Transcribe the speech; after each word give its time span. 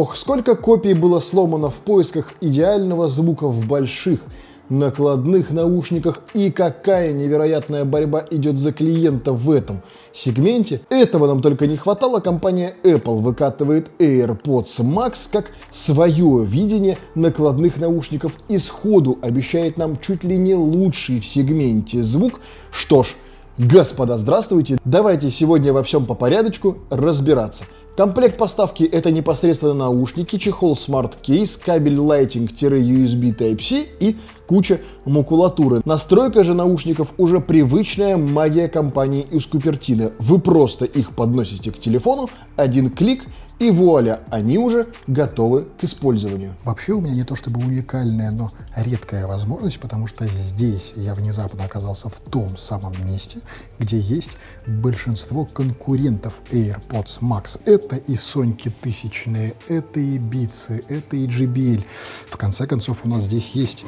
Ох, 0.00 0.16
сколько 0.16 0.54
копий 0.54 0.94
было 0.94 1.18
сломано 1.18 1.70
в 1.70 1.80
поисках 1.80 2.32
идеального 2.40 3.08
звука 3.08 3.48
в 3.48 3.66
больших, 3.66 4.20
накладных 4.68 5.50
наушниках 5.50 6.20
и 6.34 6.52
какая 6.52 7.12
невероятная 7.12 7.84
борьба 7.84 8.24
идет 8.30 8.58
за 8.58 8.72
клиента 8.72 9.32
в 9.32 9.50
этом 9.50 9.82
сегменте. 10.12 10.82
Этого 10.88 11.26
нам 11.26 11.42
только 11.42 11.66
не 11.66 11.76
хватало. 11.76 12.20
Компания 12.20 12.76
Apple 12.84 13.20
выкатывает 13.22 13.90
AirPods 13.98 14.84
Max 14.84 15.28
как 15.32 15.46
свое 15.72 16.44
видение 16.44 16.96
накладных 17.16 17.80
наушников 17.80 18.34
и 18.46 18.58
сходу 18.58 19.18
обещает 19.20 19.78
нам 19.78 19.98
чуть 19.98 20.22
ли 20.22 20.36
не 20.36 20.54
лучший 20.54 21.18
в 21.18 21.26
сегменте 21.26 22.04
звук. 22.04 22.38
Что 22.70 23.02
ж, 23.02 23.16
Господа, 23.58 24.16
здравствуйте! 24.16 24.78
Давайте 24.84 25.28
сегодня 25.32 25.72
во 25.72 25.82
всем 25.82 26.06
по 26.06 26.14
порядочку 26.14 26.78
разбираться. 26.88 27.64
Комплект 27.98 28.38
поставки 28.38 28.84
это 28.84 29.10
непосредственно 29.10 29.74
наушники, 29.74 30.38
чехол 30.38 30.74
Smart 30.74 31.14
Case, 31.20 31.60
кабель 31.60 31.96
Lighting-USB 31.96 33.36
Type-C 33.36 33.88
и 33.98 34.16
куча 34.48 34.80
макулатуры. 35.04 35.82
Настройка 35.84 36.42
же 36.42 36.54
наушников 36.54 37.12
уже 37.18 37.38
привычная 37.40 38.16
магия 38.16 38.68
компании 38.68 39.22
из 39.22 39.46
Купертино. 39.46 40.12
Вы 40.18 40.40
просто 40.40 40.86
их 40.86 41.14
подносите 41.14 41.70
к 41.70 41.78
телефону, 41.78 42.30
один 42.56 42.90
клик 42.90 43.26
и 43.58 43.70
вуаля, 43.70 44.20
они 44.30 44.56
уже 44.56 44.86
готовы 45.06 45.66
к 45.80 45.84
использованию. 45.84 46.54
Вообще 46.64 46.92
у 46.92 47.00
меня 47.00 47.14
не 47.14 47.24
то 47.24 47.34
чтобы 47.34 47.60
уникальная, 47.60 48.30
но 48.30 48.52
редкая 48.76 49.26
возможность, 49.26 49.80
потому 49.80 50.06
что 50.06 50.26
здесь 50.26 50.92
я 50.96 51.14
внезапно 51.14 51.64
оказался 51.64 52.08
в 52.08 52.20
том 52.20 52.56
самом 52.56 52.94
месте, 53.04 53.40
где 53.78 53.98
есть 53.98 54.38
большинство 54.66 55.44
конкурентов 55.44 56.40
AirPods 56.50 57.20
Max. 57.20 57.60
Это 57.64 57.96
и 57.96 58.14
Соньки 58.14 58.72
тысячные, 58.80 59.54
это 59.66 59.98
и 59.98 60.18
Beats, 60.18 60.84
это 60.88 61.16
и 61.16 61.26
JBL. 61.26 61.84
В 62.30 62.36
конце 62.36 62.66
концов 62.66 63.04
у 63.04 63.08
нас 63.08 63.22
здесь 63.22 63.50
есть 63.54 63.84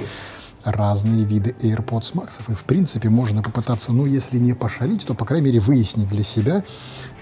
разные 0.64 1.24
виды 1.24 1.54
AirPods 1.60 2.14
Max. 2.14 2.40
И, 2.48 2.54
в 2.54 2.64
принципе, 2.64 3.08
можно 3.08 3.42
попытаться, 3.42 3.92
ну, 3.92 4.06
если 4.06 4.38
не 4.38 4.54
пошалить, 4.54 5.06
то, 5.06 5.14
по 5.14 5.24
крайней 5.24 5.46
мере, 5.46 5.60
выяснить 5.60 6.08
для 6.08 6.22
себя, 6.22 6.64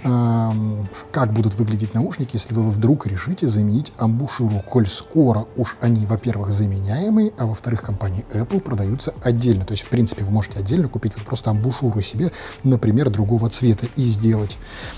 э, 0.04 0.84
как 1.12 1.32
будут 1.32 1.54
выглядеть 1.54 1.94
наушники, 1.94 2.30
если 2.34 2.54
вы 2.54 2.70
вдруг 2.70 3.06
решите 3.06 3.48
заменить 3.48 3.92
амбушюру, 3.96 4.62
коль 4.68 4.88
скоро 4.88 5.46
уж 5.56 5.76
они, 5.80 6.06
во-первых, 6.06 6.50
заменяемые, 6.50 7.32
а 7.38 7.46
во-вторых, 7.46 7.82
компания 7.82 8.24
Apple 8.32 8.60
продаются 8.60 9.14
отдельно. 9.22 9.64
То 9.64 9.72
есть, 9.72 9.84
в 9.84 9.88
принципе, 9.88 10.24
вы 10.24 10.30
можете 10.30 10.58
отдельно 10.58 10.88
купить 10.88 11.14
вот 11.16 11.24
просто 11.24 11.50
амбушюру 11.50 12.00
себе, 12.02 12.32
например, 12.64 13.10
другого 13.10 13.48
цвета 13.50 13.86
и 13.96 14.02
сделать, 14.04 14.56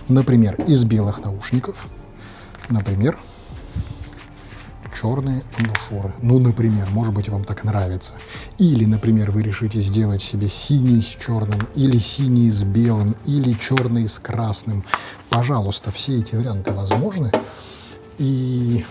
например, 0.09 0.55
из 0.67 0.85
белых 0.85 1.25
наушников, 1.25 1.87
например, 2.69 3.19
черные 4.99 5.43
амбушюры. 5.57 6.15
Ну, 6.23 6.39
например, 6.39 6.89
может 6.91 7.15
быть, 7.15 7.29
вам 7.29 7.45
так 7.45 7.65
нравится. 7.65 8.15
Или, 8.59 8.85
например, 8.85 9.31
вы 9.31 9.43
решите 9.43 9.81
сделать 9.81 10.23
себе 10.23 10.49
синий 10.49 11.03
с 11.03 11.07
черным, 11.07 11.69
или 11.75 11.99
синий 11.99 12.51
с 12.51 12.63
белым, 12.63 13.17
или 13.27 13.55
черный 13.55 14.09
с 14.09 14.19
красным. 14.19 14.85
Пожалуйста, 15.29 15.91
все 15.91 16.19
эти 16.19 16.37
варианты 16.37 16.73
возможны. 16.73 17.31
И 18.19 18.85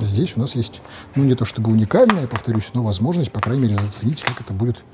здесь 0.00 0.36
у 0.36 0.40
нас 0.40 0.54
есть, 0.54 0.82
ну, 1.14 1.24
не 1.24 1.34
то 1.34 1.44
чтобы 1.44 1.70
уникальная, 1.70 2.26
повторюсь, 2.26 2.70
но 2.74 2.82
возможность, 2.82 3.32
по 3.32 3.40
крайней 3.40 3.62
мере, 3.62 3.76
заценить, 3.76 4.22
как 4.22 4.40
это 4.40 4.52
будет 4.52 4.84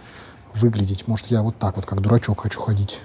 выглядеть. 0.54 1.08
Может, 1.08 1.26
я 1.26 1.42
вот 1.42 1.58
так 1.58 1.76
вот, 1.76 1.86
как 1.86 2.00
дурачок, 2.00 2.42
хочу 2.42 2.60
ходить. 2.60 3.00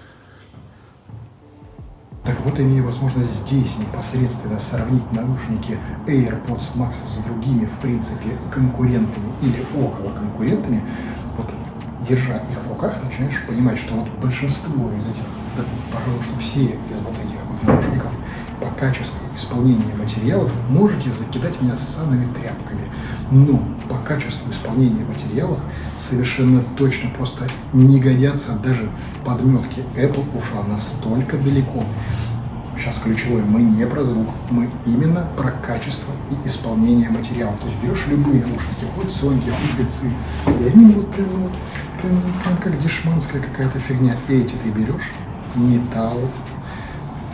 Так 2.27 2.35
вот, 2.43 2.59
имея 2.59 2.83
возможность 2.83 3.47
здесь 3.47 3.77
непосредственно 3.77 4.59
сравнить 4.59 5.09
наушники 5.13 5.79
AirPods 6.07 6.75
Max 6.75 6.95
с 7.07 7.19
другими, 7.19 7.63
в 7.65 7.79
принципе, 7.79 8.37
конкурентами 8.51 9.31
или 9.41 9.65
около 9.81 10.11
конкурентами, 10.11 10.83
вот 11.37 11.49
держа 12.05 12.39
их 12.39 12.65
в 12.65 12.67
руках, 12.67 12.97
начинаешь 13.01 13.45
понимать, 13.47 13.79
что 13.79 13.95
вот 13.95 14.09
большинство 14.19 14.91
из 14.91 15.07
этих, 15.07 15.23
да, 15.55 15.63
пожалуй, 15.89 16.21
что 16.21 16.37
все 16.39 16.65
из 16.65 16.99
вот 16.99 17.15
этих 17.15 17.39
вот 17.49 17.63
наушников 17.63 18.11
по 18.59 18.67
качеству 18.71 19.25
исполнения 19.35 19.93
материалов 19.97 20.53
можете 20.69 21.11
закидать 21.11 21.61
меня 21.61 21.75
ссаными 21.75 22.31
тряпками. 22.33 22.91
Но 23.31 23.61
по 23.89 23.97
качеству 23.97 24.49
исполнения 24.51 25.05
материалов 25.05 25.59
совершенно 25.97 26.61
точно 26.75 27.09
просто 27.11 27.47
не 27.73 27.99
годятся 27.99 28.53
даже 28.57 28.89
в 28.89 29.25
подметке. 29.25 29.81
Apple 29.95 30.25
ушла 30.37 30.63
настолько 30.63 31.37
далеко. 31.37 31.83
Сейчас 32.77 32.99
ключевое, 32.99 33.43
мы 33.43 33.61
не 33.61 33.87
про 33.87 34.03
звук, 34.03 34.29
мы 34.51 34.69
именно 34.85 35.27
про 35.35 35.49
качество 35.51 36.13
и 36.29 36.47
исполнение 36.47 37.09
материалов. 37.09 37.59
То 37.59 37.65
есть 37.65 37.81
берешь 37.81 38.05
любые 38.07 38.41
наушники, 38.41 38.85
хоть 38.95 39.07
Sony, 39.07 39.41
хоть 39.41 39.85
Beats, 39.85 40.07
и 40.61 40.69
они 40.69 40.93
вот 40.93 41.11
прям, 41.11 41.27
вот, 41.27 41.53
прям, 41.99 42.21
прям 42.43 42.57
как 42.63 42.79
дешманская 42.79 43.41
какая-то 43.41 43.79
фигня. 43.79 44.15
Эти 44.29 44.53
ты 44.63 44.69
берешь, 44.69 45.11
металл, 45.55 46.21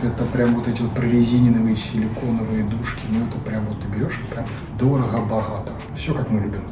это 0.06 0.24
прям 0.32 0.54
вот 0.54 0.68
эти 0.68 0.82
вот 0.82 0.92
прорезиненные 0.92 1.76
силиконовые 1.76 2.64
дужки, 2.64 3.02
ну 3.10 3.26
это 3.26 3.38
прям 3.38 3.66
вот 3.66 3.78
ты 3.80 3.88
берешь, 3.88 4.20
прям 4.30 4.46
дорого-богато. 4.78 5.72
Все 5.96 6.14
как 6.14 6.30
мы 6.30 6.40
любим. 6.40 6.62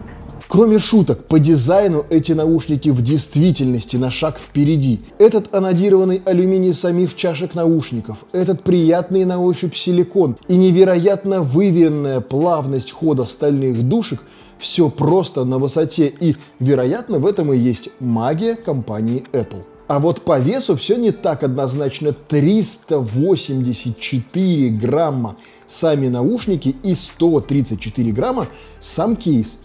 Кроме 0.49 0.79
шуток, 0.79 1.29
по 1.29 1.39
дизайну 1.39 2.05
эти 2.11 2.33
наушники 2.33 2.91
в 2.91 3.01
действительности 3.01 3.97
на 3.97 4.11
шаг 4.11 4.39
впереди. 4.39 5.01
Этот 5.19 5.55
анодированный 5.55 6.21
алюминий 6.27 6.75
самих 6.75 7.17
чашек 7.17 7.55
наушников, 7.55 8.19
этот 8.33 8.63
приятный 8.63 9.25
на 9.25 9.41
ощупь 9.41 9.75
силикон 9.75 10.37
и 10.49 10.57
невероятно 10.57 11.43
выверенная 11.43 12.21
плавность 12.21 12.93
хода 12.93 13.25
стальных 13.25 13.83
душек– 13.83 14.21
все 14.63 14.89
просто 14.89 15.45
на 15.45 15.59
высоте 15.59 16.07
и, 16.07 16.37
вероятно, 16.61 17.19
в 17.19 17.27
этом 17.27 17.53
и 17.53 17.59
есть 17.59 17.91
магия 17.99 18.55
компании 18.55 19.25
Apple. 19.33 19.65
А 19.93 20.01
вот 20.01 20.23
по 20.23 20.39
весу 20.39 20.75
все 20.75 20.97
не 20.97 21.11
так 21.11 21.43
однозначно. 21.43 22.15
384 22.15 24.71
грамма 24.71 25.37
сами 25.67 26.09
наушники 26.09 26.75
и 26.83 26.95
134 26.95 28.13
грамма 28.13 28.47
сам 28.81 29.17
кейс. 29.17 29.59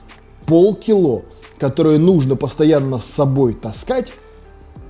Полкило, 0.45 1.23
которое 1.57 1.97
нужно 1.97 2.35
постоянно 2.35 2.99
с 2.99 3.05
собой 3.05 3.53
таскать. 3.53 4.11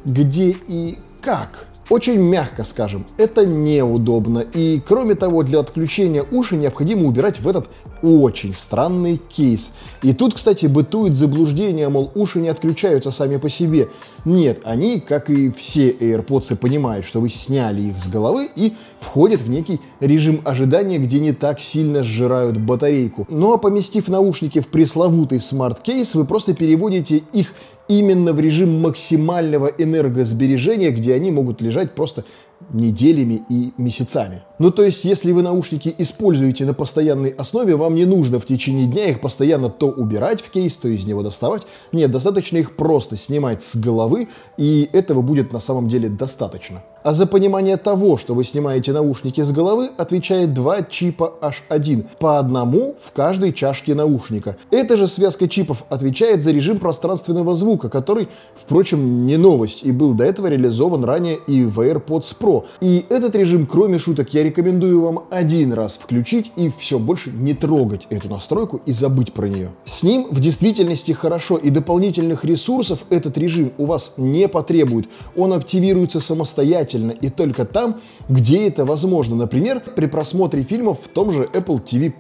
Где 0.05 0.57
и 0.67 0.97
как? 1.21 1.66
Очень 1.89 2.17
мягко 2.17 2.65
скажем, 2.65 3.05
это 3.17 3.45
неудобно. 3.45 4.39
И 4.39 4.81
кроме 4.85 5.15
того, 5.15 5.43
для 5.43 5.59
отключения 5.59 6.25
уши 6.31 6.57
необходимо 6.57 7.07
убирать 7.07 7.39
в 7.39 7.47
этот 7.47 7.69
очень 8.01 8.53
странный 8.53 9.21
кейс. 9.29 9.71
И 10.01 10.11
тут, 10.11 10.33
кстати, 10.33 10.65
бытует 10.65 11.15
заблуждение, 11.15 11.87
мол, 11.87 12.11
уши 12.13 12.39
не 12.39 12.49
отключаются 12.49 13.11
сами 13.11 13.37
по 13.37 13.47
себе. 13.47 13.87
Нет, 14.25 14.59
они, 14.65 14.99
как 14.99 15.29
и 15.29 15.49
все 15.49 15.91
AirPods, 15.91 16.57
понимают, 16.57 17.05
что 17.05 17.21
вы 17.21 17.29
сняли 17.29 17.81
их 17.81 17.99
с 17.99 18.07
головы 18.07 18.49
и 18.53 18.73
входят 18.99 19.41
в 19.41 19.49
некий 19.49 19.79
режим 20.01 20.41
ожидания, 20.43 20.97
где 20.97 21.19
не 21.21 21.31
так 21.31 21.61
сильно 21.61 22.03
сжирают 22.03 22.57
батарейку. 22.57 23.25
Ну 23.29 23.53
а 23.53 23.57
поместив 23.57 24.09
наушники 24.09 24.59
в 24.59 24.67
пресловутый 24.67 25.39
Smart 25.39 25.77
Case, 25.77 26.15
вы 26.15 26.25
просто 26.25 26.53
переводите 26.53 27.23
их 27.31 27.53
именно 27.87 28.33
в 28.33 28.39
режим 28.39 28.81
максимального 28.81 29.67
энергосбережения, 29.67 30.91
где 30.91 31.13
они 31.13 31.31
могут 31.31 31.61
лежать 31.61 31.93
просто 31.93 32.25
неделями 32.72 33.44
и 33.50 33.72
месяцами. 33.78 34.44
Ну 34.59 34.72
то 34.72 34.84
есть, 34.84 35.06
если 35.06 35.31
вы 35.31 35.44
наушники 35.44 35.94
используете 35.97 36.66
на 36.66 36.73
постоянной 36.73 37.29
основе, 37.29 37.75
вам 37.75 37.95
не 37.95 38.06
нужно 38.06 38.40
в 38.40 38.45
течение 38.45 38.88
дня 38.88 39.09
их 39.09 39.22
постоянно 39.22 39.69
то 39.69 39.88
убирать 39.90 40.41
в 40.41 40.50
кейс, 40.50 40.75
то 40.78 40.88
из 40.88 41.06
него 41.06 41.22
доставать. 41.22 41.68
Нет, 41.91 42.09
достаточно 42.09 42.57
их 42.57 42.75
просто 42.75 43.16
снимать 43.16 43.62
с 43.62 43.75
головы, 43.75 44.29
и 44.57 44.90
этого 44.94 45.22
будет 45.22 45.53
на 45.53 45.59
самом 45.59 45.88
деле 45.88 46.09
достаточно. 46.09 46.84
А 47.03 47.13
за 47.13 47.25
понимание 47.28 47.78
того, 47.78 48.18
что 48.18 48.34
вы 48.34 48.44
снимаете 48.44 48.91
наушники 48.91 49.41
с 49.41 49.51
головы, 49.51 49.91
отвечает 49.97 50.53
два 50.53 50.81
чипа 50.81 51.35
H1, 51.41 52.06
по 52.19 52.39
одному 52.39 52.95
в 53.01 53.12
каждой 53.12 53.53
чашке 53.53 53.94
наушника. 53.95 54.57
Эта 54.71 54.98
же 54.98 55.07
связка 55.07 55.48
чипов 55.48 55.86
отвечает 55.89 56.44
за 56.44 56.51
режим 56.51 56.80
пространственного 56.80 57.56
звука, 57.56 57.89
который, 57.89 58.27
впрочем, 58.56 59.25
не 59.25 59.38
новость 59.38 59.83
и 59.83 59.92
был 59.92 60.15
до 60.15 60.25
этого 60.25 60.48
реализован 60.48 61.06
ранее 61.06 61.38
и 61.48 61.63
в 61.63 61.80
AirPods 61.80 62.36
Pro. 62.39 62.46
И 62.81 63.05
этот 63.09 63.35
режим, 63.35 63.65
кроме 63.65 63.99
шуток, 63.99 64.33
я 64.33 64.44
рекомендую 64.44 65.01
вам 65.01 65.25
один 65.29 65.73
раз 65.73 65.97
включить 65.97 66.51
и 66.55 66.71
все, 66.77 66.99
больше 66.99 67.31
не 67.31 67.53
трогать 67.53 68.07
эту 68.09 68.29
настройку 68.29 68.81
и 68.85 68.91
забыть 68.91 69.33
про 69.33 69.47
нее. 69.47 69.71
С 69.85 70.03
ним 70.03 70.27
в 70.29 70.39
действительности 70.39 71.11
хорошо 71.11 71.57
и 71.57 71.69
дополнительных 71.69 72.45
ресурсов 72.45 72.99
этот 73.09 73.38
режим 73.38 73.71
у 73.77 73.85
вас 73.85 74.13
не 74.17 74.47
потребует. 74.47 75.07
Он 75.35 75.53
активируется 75.53 76.19
самостоятельно 76.19 77.11
и 77.11 77.29
только 77.29 77.65
там, 77.65 77.99
где 78.29 78.67
это 78.67 78.85
возможно. 78.85 79.35
Например, 79.35 79.81
при 79.95 80.07
просмотре 80.07 80.63
фильмов 80.63 81.00
в 81.03 81.07
том 81.07 81.31
же 81.31 81.50
Apple 81.53 81.83
TV+. 81.83 82.13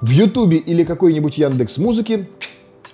В 0.00 0.10
YouTube 0.10 0.54
или 0.66 0.84
какой-нибудь 0.84 1.38
Яндекс 1.38 1.78
Музыки, 1.78 2.28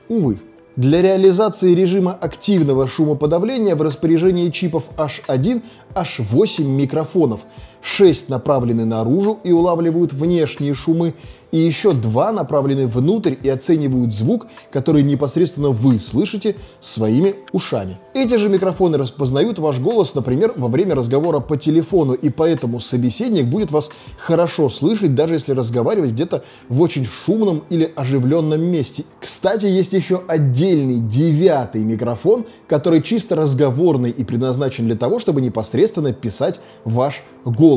увы. 0.08 0.38
Для 0.76 1.02
реализации 1.02 1.72
режима 1.72 2.12
активного 2.12 2.88
шумоподавления 2.88 3.76
в 3.76 3.82
распоряжении 3.82 4.50
чипов 4.50 4.84
H1 4.96 5.62
аж 5.94 6.18
8 6.18 6.66
микрофонов. 6.66 7.42
6 7.84 8.30
направлены 8.30 8.86
наружу 8.86 9.38
и 9.44 9.52
улавливают 9.52 10.14
внешние 10.14 10.72
шумы, 10.74 11.14
и 11.52 11.58
еще 11.58 11.92
два 11.92 12.32
направлены 12.32 12.88
внутрь 12.88 13.34
и 13.40 13.48
оценивают 13.48 14.12
звук, 14.12 14.48
который 14.72 15.04
непосредственно 15.04 15.68
вы 15.68 16.00
слышите 16.00 16.56
своими 16.80 17.36
ушами. 17.52 17.98
Эти 18.12 18.34
же 18.36 18.48
микрофоны 18.48 18.98
распознают 18.98 19.60
ваш 19.60 19.78
голос, 19.78 20.16
например, 20.16 20.54
во 20.56 20.66
время 20.66 20.96
разговора 20.96 21.38
по 21.38 21.56
телефону, 21.56 22.14
и 22.14 22.28
поэтому 22.28 22.80
собеседник 22.80 23.46
будет 23.46 23.70
вас 23.70 23.90
хорошо 24.18 24.68
слышать, 24.68 25.14
даже 25.14 25.34
если 25.34 25.52
разговаривать 25.52 26.10
где-то 26.10 26.42
в 26.68 26.80
очень 26.80 27.04
шумном 27.04 27.62
или 27.70 27.92
оживленном 27.94 28.60
месте. 28.60 29.04
Кстати, 29.20 29.66
есть 29.66 29.92
еще 29.92 30.22
отдельный 30.26 30.98
девятый 30.98 31.82
микрофон, 31.84 32.46
который 32.66 33.00
чисто 33.00 33.36
разговорный 33.36 34.10
и 34.10 34.24
предназначен 34.24 34.86
для 34.86 34.96
того, 34.96 35.20
чтобы 35.20 35.40
непосредственно 35.40 36.12
писать 36.12 36.58
ваш 36.84 37.22
голос 37.44 37.73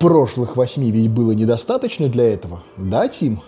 прошлых 0.00 0.56
восьми 0.56 0.90
ведь 0.90 1.10
было 1.10 1.32
недостаточно 1.32 2.08
для 2.08 2.24
этого. 2.24 2.62
Да, 2.76 3.06
Тим? 3.06 3.40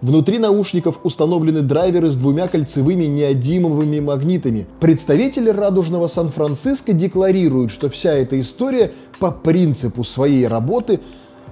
Внутри 0.00 0.38
наушников 0.38 0.98
установлены 1.02 1.62
драйверы 1.62 2.10
с 2.10 2.16
двумя 2.16 2.48
кольцевыми 2.48 3.04
неодимовыми 3.04 4.00
магнитами. 4.00 4.66
Представители 4.80 5.50
радужного 5.50 6.08
Сан-Франциско 6.08 6.92
декларируют, 6.92 7.70
что 7.70 7.88
вся 7.88 8.12
эта 8.12 8.38
история 8.40 8.92
по 9.18 9.30
принципу 9.30 10.04
своей 10.04 10.46
работы 10.46 11.00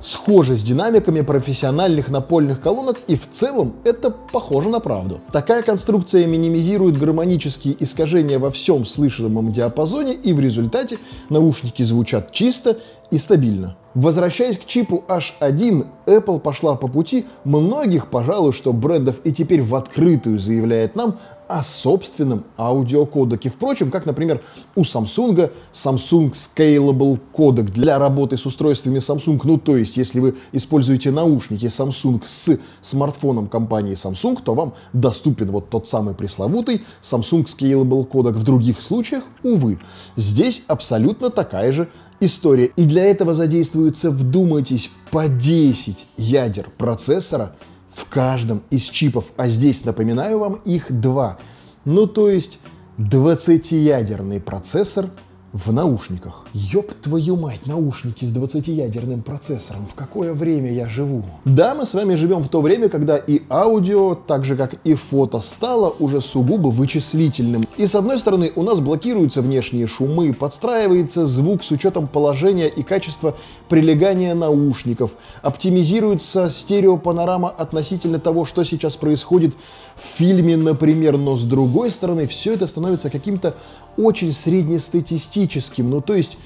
схожа 0.02 0.56
с 0.56 0.62
динамиками 0.62 1.20
профессиональных 1.20 2.08
напольных 2.08 2.60
колонок 2.60 2.98
и 3.06 3.16
в 3.16 3.30
целом 3.30 3.74
это 3.84 4.10
похоже 4.10 4.68
на 4.68 4.80
правду. 4.80 5.20
Такая 5.32 5.62
конструкция 5.62 6.26
минимизирует 6.26 6.98
гармонические 6.98 7.76
искажения 7.82 8.38
во 8.38 8.50
всем 8.50 8.84
слышимом 8.84 9.52
диапазоне 9.52 10.14
и 10.14 10.32
в 10.32 10.40
результате 10.40 10.98
наушники 11.30 11.82
звучат 11.82 12.32
чисто 12.32 12.78
и 13.12 13.18
стабильно. 13.18 13.76
Возвращаясь 13.94 14.56
к 14.56 14.64
чипу 14.64 15.04
H1, 15.06 15.86
Apple 16.06 16.40
пошла 16.40 16.76
по 16.76 16.88
пути 16.88 17.26
многих, 17.44 18.08
пожалуй, 18.08 18.52
что 18.52 18.72
брендов 18.72 19.20
и 19.24 19.32
теперь 19.32 19.60
в 19.60 19.74
открытую 19.74 20.38
заявляет 20.38 20.96
нам 20.96 21.18
о 21.46 21.62
собственном 21.62 22.44
аудиокодеке. 22.56 23.50
Впрочем, 23.50 23.90
как, 23.90 24.06
например, 24.06 24.42
у 24.74 24.80
Samsung 24.80 25.52
Samsung 25.74 26.32
Scalable 26.32 27.20
кодек 27.32 27.66
для 27.66 27.98
работы 27.98 28.38
с 28.38 28.46
устройствами 28.46 28.98
Samsung. 28.98 29.38
Ну, 29.44 29.58
то 29.58 29.76
есть, 29.76 29.98
если 29.98 30.20
вы 30.20 30.36
используете 30.52 31.10
наушники 31.10 31.66
Samsung 31.66 32.22
с 32.24 32.58
смартфоном 32.80 33.48
компании 33.48 33.92
Samsung, 33.92 34.42
то 34.42 34.54
вам 34.54 34.72
доступен 34.94 35.48
вот 35.48 35.68
тот 35.68 35.86
самый 35.86 36.14
пресловутый 36.14 36.86
Samsung 37.02 37.44
Scalable 37.44 38.06
кодек. 38.06 38.36
В 38.36 38.44
других 38.44 38.80
случаях, 38.80 39.24
увы, 39.42 39.78
здесь 40.16 40.62
абсолютно 40.66 41.28
такая 41.28 41.72
же 41.72 41.90
история. 42.22 42.66
И 42.76 42.84
для 42.84 43.04
этого 43.04 43.34
задействуется, 43.34 44.10
вдумайтесь, 44.10 44.90
по 45.10 45.28
10 45.28 46.06
ядер 46.16 46.68
процессора 46.78 47.56
в 47.94 48.08
каждом 48.08 48.62
из 48.70 48.84
чипов. 48.84 49.26
А 49.36 49.48
здесь, 49.48 49.84
напоминаю 49.84 50.38
вам, 50.38 50.54
их 50.64 50.86
два. 51.00 51.38
Ну, 51.84 52.06
то 52.06 52.28
есть 52.28 52.58
20-ядерный 52.98 54.40
процессор– 54.40 55.10
в 55.52 55.70
наушниках. 55.70 56.46
Ёб 56.54 56.92
твою 57.02 57.36
мать, 57.36 57.66
наушники 57.66 58.24
с 58.24 58.32
20-ядерным 58.32 59.22
процессором. 59.22 59.86
В 59.86 59.94
какое 59.94 60.32
время 60.32 60.72
я 60.72 60.88
живу? 60.88 61.24
Да, 61.44 61.74
мы 61.74 61.84
с 61.84 61.92
вами 61.92 62.14
живем 62.14 62.42
в 62.42 62.48
то 62.48 62.62
время, 62.62 62.88
когда 62.88 63.18
и 63.18 63.42
аудио, 63.50 64.14
так 64.14 64.44
же 64.44 64.56
как 64.56 64.74
и 64.84 64.94
фото, 64.94 65.40
стало 65.40 65.94
уже 65.98 66.22
сугубо 66.22 66.68
вычислительным. 66.68 67.64
И 67.76 67.84
с 67.84 67.94
одной 67.94 68.18
стороны, 68.18 68.50
у 68.56 68.62
нас 68.62 68.80
блокируются 68.80 69.42
внешние 69.42 69.86
шумы, 69.86 70.32
подстраивается 70.32 71.26
звук 71.26 71.62
с 71.62 71.70
учетом 71.70 72.08
положения 72.08 72.68
и 72.68 72.82
качества 72.82 73.36
прилегания 73.68 74.34
наушников, 74.34 75.12
оптимизируется 75.42 76.48
стереопанорама 76.48 77.50
относительно 77.50 78.18
того, 78.18 78.46
что 78.46 78.64
сейчас 78.64 78.96
происходит 78.96 79.54
в 79.96 80.18
фильме, 80.18 80.56
например, 80.56 81.18
но 81.18 81.36
с 81.36 81.44
другой 81.44 81.90
стороны, 81.90 82.26
все 82.26 82.54
это 82.54 82.66
становится 82.66 83.10
каким-то 83.10 83.54
очень 83.96 84.32
среднестатистическим, 84.32 85.90
ну 85.90 86.00
то 86.00 86.14
есть 86.14 86.38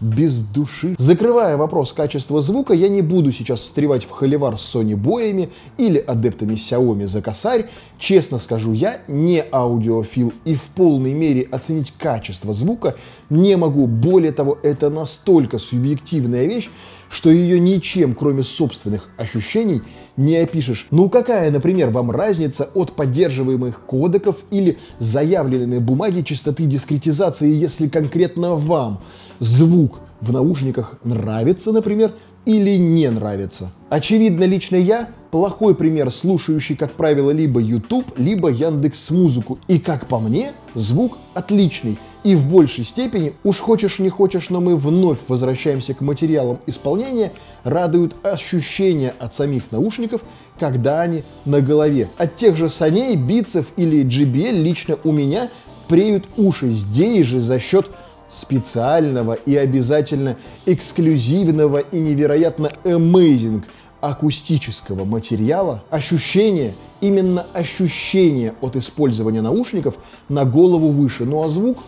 без 0.00 0.40
души. 0.40 0.94
Закрывая 0.98 1.56
вопрос 1.56 1.92
качества 1.92 2.40
звука, 2.40 2.74
я 2.74 2.88
не 2.88 3.02
буду 3.02 3.32
сейчас 3.32 3.62
встревать 3.62 4.04
в 4.04 4.10
холивар 4.10 4.58
с 4.58 4.74
Sony 4.74 4.96
боями 4.96 5.50
или 5.78 5.98
адептами 5.98 6.54
Xiaomi 6.54 7.06
за 7.06 7.22
косарь. 7.22 7.70
Честно 7.98 8.38
скажу, 8.38 8.72
я 8.72 9.00
не 9.08 9.44
аудиофил 9.52 10.32
и 10.44 10.54
в 10.54 10.62
полной 10.62 11.14
мере 11.14 11.42
оценить 11.50 11.92
качество 11.96 12.52
звука 12.52 12.96
не 13.30 13.56
могу. 13.56 13.86
Более 13.86 14.32
того, 14.32 14.58
это 14.62 14.90
настолько 14.90 15.58
субъективная 15.58 16.46
вещь, 16.46 16.70
что 17.14 17.30
ее 17.30 17.60
ничем, 17.60 18.12
кроме 18.14 18.42
собственных 18.42 19.08
ощущений, 19.16 19.82
не 20.16 20.36
опишешь. 20.36 20.88
Ну 20.90 21.08
какая, 21.08 21.52
например, 21.52 21.90
вам 21.90 22.10
разница 22.10 22.68
от 22.74 22.92
поддерживаемых 22.92 23.82
кодеков 23.82 24.38
или 24.50 24.78
заявленной 24.98 25.78
на 25.78 25.80
бумаге 25.80 26.24
частоты 26.24 26.64
дискретизации, 26.64 27.54
если 27.54 27.86
конкретно 27.86 28.56
вам 28.56 29.00
звук 29.38 30.00
в 30.20 30.32
наушниках 30.32 30.98
нравится, 31.04 31.70
например, 31.70 32.12
или 32.46 32.76
не 32.76 33.08
нравится. 33.10 33.70
Очевидно, 33.90 34.42
лично 34.42 34.74
я 34.74 35.08
плохой 35.30 35.76
пример, 35.76 36.10
слушающий, 36.10 36.74
как 36.74 36.94
правило, 36.94 37.30
либо 37.30 37.60
YouTube, 37.60 38.18
либо 38.18 38.48
Яндекс 38.48 39.10
Музыку. 39.10 39.60
И, 39.68 39.78
как 39.78 40.08
по 40.08 40.18
мне, 40.18 40.50
звук 40.74 41.18
отличный. 41.34 41.96
И 42.24 42.34
в 42.34 42.46
большей 42.48 42.84
степени, 42.84 43.34
уж 43.44 43.58
хочешь 43.58 43.98
не 43.98 44.08
хочешь, 44.08 44.48
но 44.48 44.62
мы 44.62 44.76
вновь 44.76 45.18
возвращаемся 45.28 45.92
к 45.92 46.00
материалам 46.00 46.58
исполнения, 46.66 47.32
радуют 47.64 48.16
ощущения 48.24 49.14
от 49.18 49.34
самих 49.34 49.70
наушников, 49.70 50.22
когда 50.58 51.02
они 51.02 51.22
на 51.44 51.60
голове. 51.60 52.08
От 52.16 52.36
тех 52.36 52.56
же 52.56 52.70
саней, 52.70 53.14
битцев 53.16 53.72
или 53.76 54.02
JBL 54.02 54.52
лично 54.52 54.98
у 55.04 55.12
меня 55.12 55.50
преют 55.86 56.24
уши 56.38 56.70
здесь 56.70 57.26
же 57.26 57.42
за 57.42 57.60
счет 57.60 57.90
специального 58.30 59.34
и 59.34 59.54
обязательно 59.54 60.38
эксклюзивного 60.64 61.78
и 61.78 61.98
невероятно 61.98 62.72
amazing 62.84 63.64
акустического 64.00 65.04
материала, 65.04 65.84
ощущение, 65.90 66.74
именно 67.02 67.46
ощущение 67.52 68.54
от 68.62 68.76
использования 68.76 69.42
наушников 69.42 69.98
на 70.30 70.46
голову 70.46 70.88
выше. 70.88 71.24
Ну 71.24 71.42
а 71.42 71.48
звук? 71.48 71.78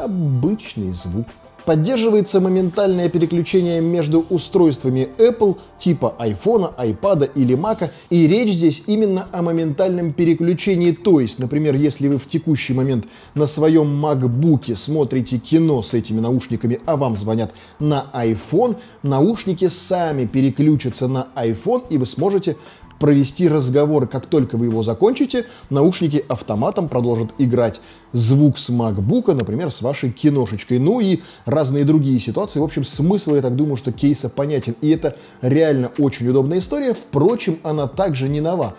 Обычный 0.00 0.92
звук. 0.92 1.26
Поддерживается 1.66 2.40
моментальное 2.40 3.10
переключение 3.10 3.82
между 3.82 4.24
устройствами 4.30 5.10
Apple 5.18 5.58
типа 5.78 6.14
iPhone, 6.18 6.74
iPad 6.74 7.30
или 7.34 7.54
Mac, 7.54 7.90
и 8.08 8.26
речь 8.26 8.54
здесь 8.54 8.84
именно 8.86 9.28
о 9.30 9.42
моментальном 9.42 10.14
переключении. 10.14 10.92
То 10.92 11.20
есть, 11.20 11.38
например, 11.38 11.76
если 11.76 12.08
вы 12.08 12.16
в 12.16 12.26
текущий 12.26 12.72
момент 12.72 13.04
на 13.34 13.46
своем 13.46 14.02
MacBook 14.02 14.74
смотрите 14.74 15.36
кино 15.36 15.82
с 15.82 15.92
этими 15.92 16.18
наушниками, 16.18 16.80
а 16.86 16.96
вам 16.96 17.18
звонят 17.18 17.52
на 17.78 18.06
iPhone, 18.14 18.76
наушники 19.02 19.68
сами 19.68 20.24
переключатся 20.24 21.08
на 21.08 21.26
iPhone, 21.36 21.84
и 21.90 21.98
вы 21.98 22.06
сможете 22.06 22.56
провести 23.00 23.48
разговор. 23.48 24.06
Как 24.06 24.26
только 24.26 24.56
вы 24.56 24.66
его 24.66 24.82
закончите, 24.82 25.46
наушники 25.70 26.24
автоматом 26.28 26.88
продолжат 26.88 27.30
играть 27.38 27.80
звук 28.12 28.58
с 28.58 28.70
MacBook, 28.70 29.32
например, 29.34 29.72
с 29.72 29.82
вашей 29.82 30.12
киношечкой. 30.12 30.78
Ну 30.78 31.00
и 31.00 31.20
разные 31.46 31.84
другие 31.84 32.20
ситуации. 32.20 32.60
В 32.60 32.62
общем, 32.62 32.84
смысл, 32.84 33.34
я 33.34 33.42
так 33.42 33.56
думаю, 33.56 33.76
что 33.76 33.90
кейса 33.90 34.28
понятен. 34.28 34.76
И 34.82 34.90
это 34.90 35.16
реально 35.40 35.90
очень 35.98 36.28
удобная 36.28 36.58
история. 36.58 36.94
Впрочем, 36.94 37.58
она 37.64 37.88
также 37.88 38.28
не 38.28 38.40
нова. 38.40 38.74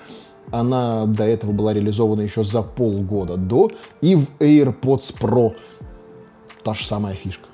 Она 0.51 1.05
до 1.05 1.23
этого 1.23 1.51
была 1.51 1.73
реализована 1.73 2.21
еще 2.21 2.43
за 2.43 2.61
полгода 2.61 3.37
до 3.37 3.71
и 4.01 4.15
в 4.15 4.27
AirPods 4.39 5.15
Pro. 5.19 5.53
Та 6.63 6.73
же 6.73 6.85
самая 6.85 7.15
фишка. 7.15 7.50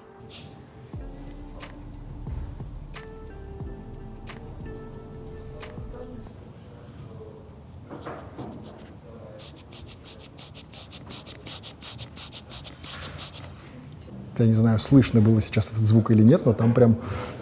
Я 14.39 14.45
не 14.45 14.53
знаю, 14.53 14.79
слышно 14.79 15.21
было 15.21 15.41
сейчас 15.41 15.69
этот 15.71 15.83
звук 15.83 16.11
или 16.11 16.23
нет, 16.23 16.45
но 16.45 16.53
там 16.53 16.73
прям 16.73 16.97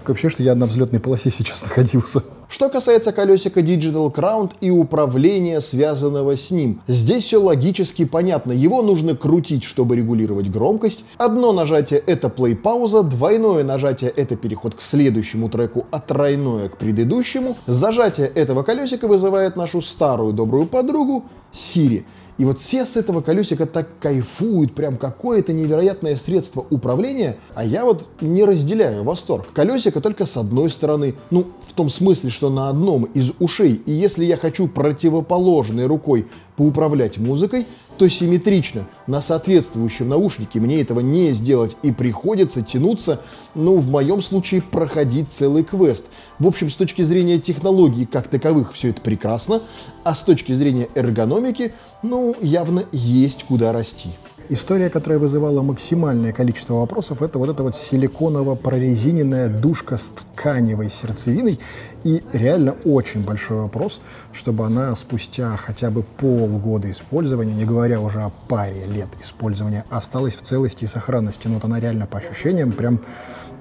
ощущение, 0.05 0.31
что 0.31 0.43
я 0.43 0.55
на 0.55 0.65
взлетной 0.65 0.99
полосе 0.99 1.29
сейчас 1.29 1.63
находился. 1.63 2.23
Что 2.47 2.69
касается 2.69 3.11
колесика 3.11 3.61
Digital 3.61 4.13
Crown 4.13 4.51
и 4.61 4.69
управления, 4.69 5.59
связанного 5.59 6.35
с 6.37 6.51
ним, 6.51 6.81
здесь 6.87 7.23
все 7.23 7.41
логически 7.41 8.05
понятно. 8.05 8.51
Его 8.51 8.83
нужно 8.83 9.15
крутить, 9.15 9.63
чтобы 9.63 9.95
регулировать 9.95 10.49
громкость. 10.49 11.03
Одно 11.17 11.51
нажатие 11.53 11.99
это 12.05 12.27
play-пауза, 12.27 13.03
двойное 13.03 13.63
нажатие 13.63 14.11
это 14.11 14.35
переход 14.35 14.75
к 14.75 14.81
следующему 14.81 15.49
треку, 15.49 15.87
а 15.91 15.99
тройное 15.99 16.69
к 16.69 16.77
предыдущему. 16.77 17.57
Зажатие 17.65 18.27
этого 18.27 18.63
колесика 18.63 19.07
вызывает 19.07 19.55
нашу 19.55 19.81
старую 19.81 20.31
добрую 20.33 20.67
подругу 20.67 21.25
Siri. 21.51 22.05
И 22.37 22.43
вот 22.43 22.59
все 22.59 22.85
с 22.85 22.97
этого 22.97 23.21
колесика 23.21 23.65
так 23.65 23.87
кайфуют, 24.01 24.73
прям 24.73 24.97
какое-то 24.97 25.53
невероятное 25.53 26.17
средство 26.17 26.65
управления, 26.69 27.37
а 27.53 27.63
я 27.63 27.85
вот 27.85 28.07
не 28.19 28.43
разделяю 28.43 29.03
восторг. 29.03 29.47
Колесико 29.53 30.01
только 30.01 30.25
с 30.25 30.35
одной 30.35 30.69
стороны, 30.69 31.15
ну, 31.31 31.47
в 31.65 31.73
том 31.73 31.89
смысле, 31.89 32.29
что 32.29 32.49
на 32.49 32.67
одном 32.67 33.05
из 33.05 33.31
ушей, 33.39 33.81
и 33.85 33.91
если 33.91 34.25
я 34.25 34.35
хочу 34.35 34.67
противоположной 34.67 35.85
рукой 35.85 36.27
поуправлять 36.57 37.17
музыкой, 37.17 37.67
то 37.97 38.07
симметрично 38.09 38.87
на 39.07 39.21
соответствующем 39.21 40.09
наушнике 40.09 40.59
мне 40.59 40.81
этого 40.81 40.99
не 40.99 41.31
сделать 41.31 41.75
и 41.81 41.91
приходится 41.91 42.61
тянуться, 42.61 43.21
ну, 43.53 43.77
в 43.77 43.89
моем 43.89 44.21
случае, 44.21 44.61
проходить 44.61 45.31
целый 45.31 45.63
квест. 45.63 46.05
В 46.39 46.47
общем, 46.47 46.69
с 46.69 46.75
точки 46.75 47.01
зрения 47.01 47.39
технологий 47.39 48.05
как 48.05 48.27
таковых 48.27 48.73
все 48.73 48.89
это 48.89 49.01
прекрасно, 49.01 49.61
а 50.03 50.15
с 50.15 50.21
точки 50.21 50.53
зрения 50.53 50.89
эргономики, 50.95 51.73
ну, 52.03 52.35
явно 52.41 52.85
есть 52.91 53.43
куда 53.43 53.71
расти. 53.71 54.09
История, 54.47 54.91
которая 54.91 55.17
вызывала 55.17 55.63
максимальное 55.63 56.31
количество 56.31 56.75
вопросов, 56.75 57.23
это 57.23 57.39
вот 57.39 57.49
эта 57.49 57.63
вот 57.63 57.73
силиконово-прорезиненная 57.73 59.49
душка 59.49 59.97
с 59.97 60.11
тканевой 60.11 60.91
сердцевиной. 60.91 61.59
И 62.03 62.21
реально 62.31 62.75
очень 62.85 63.23
большой 63.23 63.61
вопрос, 63.61 64.01
чтобы 64.33 64.63
она 64.67 64.93
спустя 64.93 65.57
хотя 65.57 65.89
бы 65.89 66.03
полгода 66.03 66.91
использования, 66.91 67.55
не 67.55 67.65
говоря 67.65 67.99
уже 67.99 68.21
о 68.21 68.29
паре 68.47 68.85
лет 68.85 69.09
использования, 69.19 69.83
осталась 69.89 70.35
в 70.35 70.43
целости 70.43 70.83
и 70.83 70.87
сохранности. 70.87 71.47
Но 71.47 71.55
вот 71.55 71.65
она 71.65 71.79
реально 71.79 72.05
по 72.05 72.19
ощущениям 72.19 72.71
прям, 72.71 72.99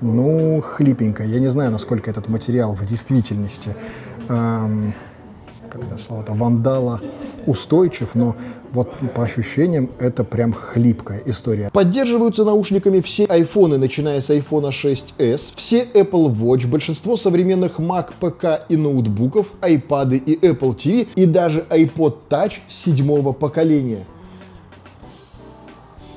ну, 0.02 0.60
хлипенькая. 0.60 1.26
Я 1.26 1.40
не 1.40 1.48
знаю, 1.48 1.70
насколько 1.70 2.10
этот 2.10 2.28
материал 2.28 2.74
в 2.74 2.84
действительности 2.84 3.74
эм, 4.28 4.92
как 5.74 5.82
это 5.82 5.96
слово-то, 5.96 6.34
вандала 6.34 7.00
устойчив, 7.46 8.14
но 8.14 8.34
вот 8.72 8.90
по 9.14 9.22
ощущениям 9.22 9.90
это 9.98 10.24
прям 10.24 10.52
хлипкая 10.52 11.22
история. 11.26 11.70
Поддерживаются 11.72 12.44
наушниками 12.44 13.00
все 13.00 13.24
айфоны, 13.26 13.78
начиная 13.78 14.20
с 14.20 14.30
iPhone 14.30 14.70
6s, 14.70 15.52
все 15.56 15.84
Apple 15.94 16.30
Watch, 16.30 16.66
большинство 16.66 17.16
современных 17.16 17.78
Mac, 17.78 18.12
ПК 18.20 18.66
и 18.68 18.76
ноутбуков, 18.76 19.48
iPad 19.60 20.16
и 20.16 20.36
Apple 20.36 20.74
TV 20.74 21.08
и 21.14 21.26
даже 21.26 21.60
iPod 21.70 22.16
Touch 22.28 22.54
седьмого 22.68 23.32
поколения. 23.32 24.06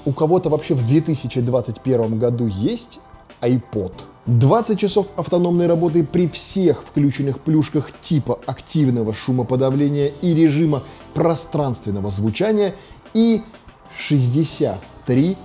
У 0.06 0.14
кого-то 0.14 0.50
вообще 0.50 0.74
в 0.74 0.88
2021 0.88 2.18
году 2.18 2.48
есть 2.48 3.00
iPod? 3.42 3.92
20 4.28 4.78
часов 4.78 5.08
автономной 5.16 5.68
работы 5.68 6.04
при 6.04 6.28
всех 6.28 6.84
включенных 6.84 7.40
плюшках 7.40 7.92
типа 8.02 8.40
активного 8.46 9.14
шумоподавления 9.14 10.12
и 10.22 10.34
режима 10.34 10.84
пространственного 11.18 12.12
звучания 12.12 12.76
и 13.16 13.42
63 13.98 15.36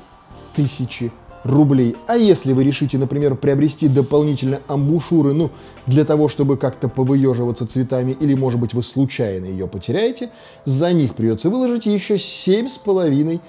тысячи 0.55 1.11
рублей. 1.45 1.97
А 2.07 2.15
если 2.15 2.53
вы 2.53 2.63
решите, 2.63 2.99
например, 2.99 3.37
приобрести 3.37 3.89
дополнительно 3.89 4.61
амбушюры, 4.69 5.33
ну, 5.33 5.51
для 5.87 6.05
того, 6.05 6.29
чтобы 6.29 6.59
как-то 6.59 6.89
повыеживаться 6.91 7.67
цветами, 7.67 8.13
или, 8.13 8.35
может 8.35 8.61
быть, 8.61 8.75
вы 8.75 8.83
случайно 8.83 9.47
ее 9.47 9.67
потеряете, 9.67 10.29
за 10.67 10.93
них 10.93 11.15
придется 11.15 11.49
выложить 11.49 11.87
еще 11.87 12.17
7,5 12.17 13.41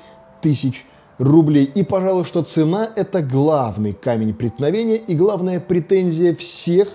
тысяч 0.42 0.86
рублей. 1.18 1.66
И, 1.66 1.84
пожалуй, 1.84 2.24
что 2.24 2.42
цена– 2.42 2.90
это 2.96 3.22
главный 3.22 3.92
камень 3.92 4.34
преткновения 4.34 4.96
и 4.96 5.14
главная 5.14 5.60
претензия 5.60 6.34
всех, 6.34 6.88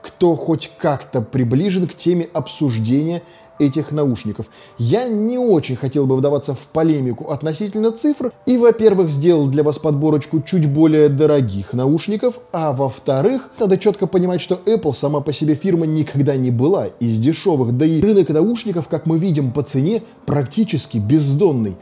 кто 0.00 0.36
хоть 0.36 0.70
как-то 0.78 1.22
приближен 1.22 1.88
к 1.88 1.96
теме 1.96 2.28
обсуждения 2.32 3.22
этих 3.58 3.92
наушников. 3.92 4.46
Я 4.78 5.08
не 5.08 5.38
очень 5.38 5.76
хотел 5.76 6.06
бы 6.06 6.16
вдаваться 6.16 6.54
в 6.54 6.68
полемику 6.68 7.30
относительно 7.30 7.92
цифр 7.92 8.32
и, 8.46 8.56
во-первых, 8.56 9.10
сделал 9.10 9.46
для 9.46 9.62
вас 9.62 9.78
подборочку 9.78 10.40
чуть 10.42 10.68
более 10.68 11.08
дорогих 11.08 11.72
наушников, 11.72 12.40
а 12.52 12.72
во-вторых, 12.72 13.50
надо 13.58 13.78
четко 13.78 14.06
понимать, 14.06 14.40
что 14.40 14.60
Apple 14.66 14.94
сама 14.94 15.20
по 15.20 15.32
себе 15.32 15.54
фирма 15.54 15.86
никогда 15.86 16.36
не 16.36 16.50
была 16.50 16.86
из 17.00 17.18
дешевых, 17.18 17.76
да 17.76 17.86
и 17.86 18.00
рынок 18.00 18.28
наушников, 18.28 18.88
как 18.88 19.06
мы 19.06 19.18
видим 19.18 19.52
по 19.52 19.62
цене, 19.62 20.02
практически 20.24 20.98
бездонный. 20.98 21.76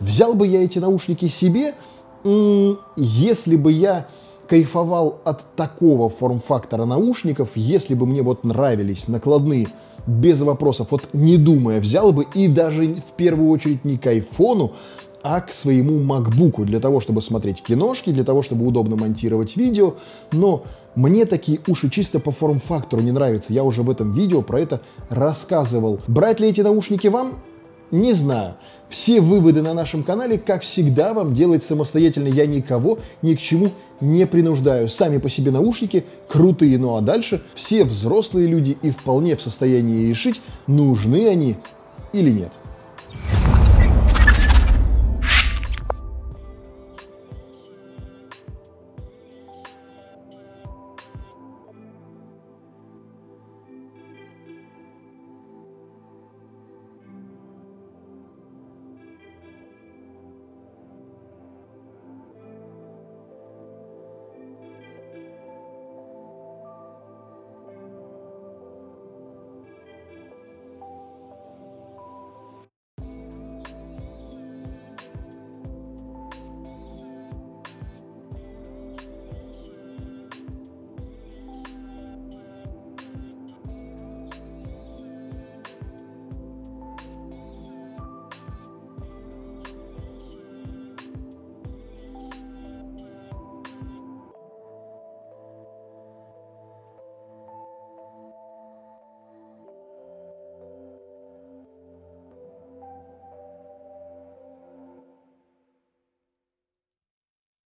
Взял 0.00 0.34
бы 0.34 0.46
я 0.46 0.64
эти 0.64 0.78
наушники 0.78 1.26
себе, 1.26 1.74
если 2.96 3.56
бы 3.56 3.72
я 3.72 4.06
кайфовал 4.48 5.20
от 5.24 5.44
такого 5.54 6.08
форм-фактора 6.08 6.84
наушников, 6.84 7.50
если 7.54 7.94
бы 7.94 8.04
мне 8.04 8.22
вот 8.22 8.42
нравились 8.42 9.06
накладные, 9.06 9.68
без 10.06 10.40
вопросов, 10.40 10.88
вот 10.90 11.08
не 11.12 11.36
думая, 11.36 11.80
взял 11.80 12.12
бы 12.12 12.26
и 12.34 12.48
даже 12.48 12.94
в 12.94 13.12
первую 13.16 13.50
очередь 13.50 13.84
не 13.84 13.98
к 13.98 14.06
айфону, 14.06 14.72
а 15.22 15.40
к 15.40 15.52
своему 15.52 15.98
MacBook 15.98 16.64
для 16.64 16.80
того, 16.80 17.00
чтобы 17.00 17.20
смотреть 17.22 17.62
киношки, 17.62 18.10
для 18.10 18.24
того, 18.24 18.42
чтобы 18.42 18.66
удобно 18.66 18.96
монтировать 18.96 19.56
видео. 19.56 19.94
Но 20.32 20.64
мне 20.94 21.26
такие 21.26 21.60
уши 21.66 21.90
чисто 21.90 22.20
по 22.20 22.30
форм-фактору 22.30 23.02
не 23.02 23.12
нравятся. 23.12 23.52
Я 23.52 23.64
уже 23.64 23.82
в 23.82 23.90
этом 23.90 24.12
видео 24.12 24.42
про 24.42 24.60
это 24.60 24.80
рассказывал. 25.08 26.00
Брать 26.06 26.40
ли 26.40 26.48
эти 26.48 26.62
наушники 26.62 27.08
вам? 27.08 27.42
Не 27.90 28.12
знаю. 28.12 28.54
Все 28.88 29.20
выводы 29.20 29.62
на 29.62 29.74
нашем 29.74 30.02
канале, 30.02 30.38
как 30.38 30.62
всегда, 30.62 31.14
вам 31.14 31.34
делать 31.34 31.62
самостоятельно. 31.62 32.28
Я 32.28 32.46
никого 32.46 32.98
ни 33.22 33.34
к 33.34 33.40
чему 33.40 33.70
не 34.00 34.26
принуждаю. 34.26 34.88
Сами 34.88 35.18
по 35.18 35.28
себе 35.28 35.50
наушники 35.50 36.04
крутые, 36.28 36.78
ну 36.78 36.96
а 36.96 37.00
дальше 37.00 37.42
все 37.54 37.84
взрослые 37.84 38.46
люди 38.46 38.76
и 38.82 38.90
вполне 38.90 39.36
в 39.36 39.42
состоянии 39.42 40.08
решить, 40.08 40.40
нужны 40.66 41.28
они 41.28 41.56
или 42.12 42.30
нет. 42.30 42.52